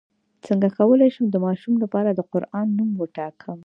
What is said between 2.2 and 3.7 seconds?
قران نوم وټاکم